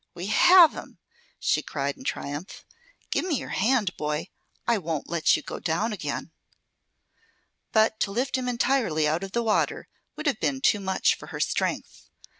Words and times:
We 0.15 0.25
have 0.25 0.73
him!" 0.73 0.97
she 1.39 1.61
cried, 1.61 1.95
in 1.95 2.03
triumph. 2.03 2.65
"Give 3.11 3.23
me 3.23 3.35
your 3.35 3.49
hand, 3.49 3.95
boy! 3.97 4.29
I 4.67 4.79
won't 4.79 5.07
let 5.07 5.35
you 5.37 5.43
go 5.43 5.59
down 5.59 5.93
again." 5.93 6.31
But 7.71 7.99
to 7.99 8.11
lift 8.11 8.35
him 8.35 8.49
entirely 8.49 9.07
out 9.07 9.23
of 9.23 9.33
the 9.33 9.43
water 9.43 9.87
would 10.15 10.25
have 10.25 10.39
been 10.39 10.59
too 10.59 10.79
much 10.79 11.13
for 11.13 11.27
her 11.27 11.39
strength. 11.39 12.09